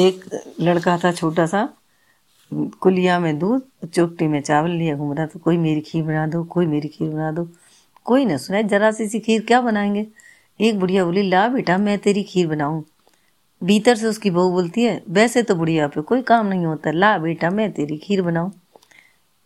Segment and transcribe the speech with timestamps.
[0.00, 1.68] एक लड़का था छोटा सा,
[2.54, 6.44] कुलिया में दूध, चोपटी में चावल लिया घूम रहा था, कोई मेरी खीर बना दो,
[6.44, 7.48] कोई मेरी खीर बना दो।
[8.04, 10.06] कोई ना सुना जरा सी सी खीर क्या बनाएँगे?
[10.60, 12.84] एक बुढ़िया बोली, ला बेटा, मैं तेरी खीर बनाऊँ।
[13.64, 17.18] भीतर से उसकी बहू बोलती है, वैसे तो बुढ़िया पे कोई काम नहीं होता। ला
[17.18, 18.52] बेटा, मैं तेरी खीर बनाऊँ।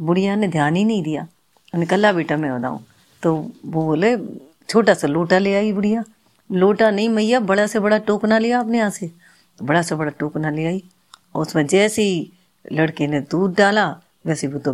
[0.00, 1.28] बुढ़िया ने ध्यान ही नहीं दिया।
[1.74, 2.84] उन्हें ला बेटा, मैं बनाऊँ।
[3.22, 4.16] तो वो बोले,
[4.68, 6.04] छोटा सा लोटा ले आई बुढ़िया।
[6.52, 9.21] लोटा नहीं मैया, बड़ा से बड़ा टोकना लिया अपने यहाँ से।
[9.62, 10.84] बड़ा से बड़ा टोकना ले आई।
[11.34, 12.32] और उसमें जैसे ही
[12.72, 14.72] लड़के ने दूध डाला, वैसे वो तो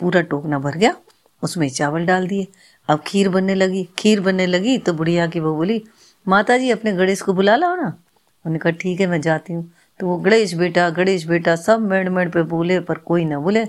[0.00, 0.96] पूरा टोकना भर गया।
[1.42, 2.46] उसमें चावल डाल दिए।
[2.88, 5.82] अब खीर बनने लगी। खीर बनने लगी तो बुढ़िया की वो बोली
[6.28, 9.72] माता जी अपने गणेश को बुला लाओ ना। उन्होंने कहा, ठीक है, मैं जाती हूँ।
[10.00, 13.66] तो वो, गणेश बेटा गणेश बेटा, सब मेड़ मेड़ पे बोले, पर कोई ना बोले।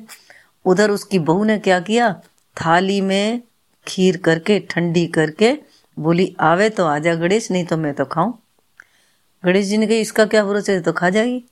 [0.66, 2.22] उधर उसकी बहू ने क्या किया?
[2.58, 3.42] थाली में
[3.88, 5.58] खीर करके, ठंडी करके
[6.00, 8.34] बोली, आवे तो आजा गणेश, नहीं तो मैं तो खाऊं।
[9.46, 11.44] गणेश जी ने कही, इसका क्या भरोसा है तो खा जाएगी।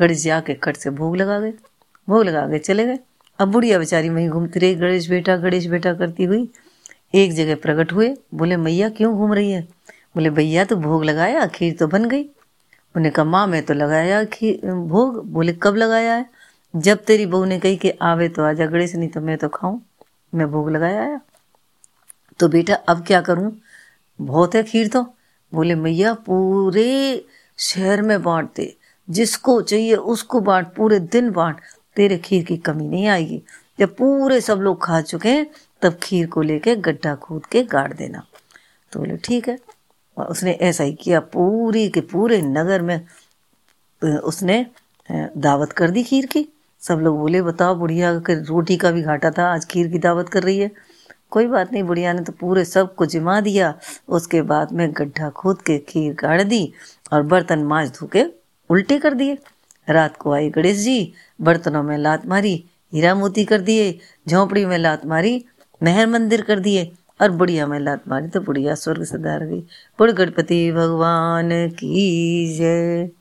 [0.00, 1.52] गणेश जी आके कट से भोग लगा गए।
[2.08, 2.98] भोग लगा के चले गए।
[3.38, 6.52] अब बुढ़िया बेचारी वहीं घूमती रही। गणेश बेटा गणेश बेटा करती हुई
[7.14, 9.62] एक जगह प्रकट हुए। बोले, मैया, क्यों घूम रही है?
[10.14, 12.30] बोले, भैया तो भोग लगाया, खीर तो बन गई।
[12.96, 16.30] उन्हें कहा, माँ, मैं तो लगाया खीर, भोग। बोले, कब लगाया है?
[16.76, 19.80] जब तेरी बहू ने कही कि आवे तो आजा गणेश, नहीं तो मैं तो खाऊं।
[20.34, 21.20] मैं भोग लगाया आया।
[22.38, 23.60] तो बेटा, अब क्या करूँ?
[24.20, 25.14] बहुत है खीर तो।
[25.54, 27.24] बोले, मैया, पूरे
[27.58, 28.76] शहर में बांट दे।
[29.10, 31.56] जिसको चाहिए उसको बांट, पूरे दिन बांट।
[31.96, 33.42] तेरे खीर की कमी नहीं आएगी।
[33.78, 35.46] जब पूरे सब लोग खा चुके हैं,
[35.82, 38.26] तब खीर को लेके गड्ढा खोद के गाड़ देना।
[38.92, 39.58] तो बोले, ठीक है।
[40.18, 43.00] और उसने ऐसा ही किया, पूरी के पूरे नगर में
[44.04, 44.66] उसने
[45.36, 46.48] दावत कर दी खीर की।
[46.80, 50.28] सब लोग बोले, बताओ, बुढ़िया के रोटी का भी घाटा था, आज खीर की दावत
[50.28, 50.70] कर रही है।
[51.30, 53.74] कोई बात नहीं, बुढ़िया ने तो पूरे सबको जिमा दिया।
[54.08, 56.72] उसके बाद में गड्ढा खोद के खीर गाड़ दी
[57.12, 58.24] और बर्तन माँज धो के
[58.70, 59.38] उल्टे कर दिए।
[59.90, 64.78] रात को आई गणेश जी, बर्तनों में लात मारी, हीरा मोती कर दिए, झोंपड़ी में
[64.78, 65.44] लात मारी,
[65.82, 69.60] मेहर मंदिर कर दिए और बुढ़िया में लात मारी तो बुढ़िया स्वर्ग से गई।
[69.98, 73.17] बुढ़ गणपति भगवान की जय।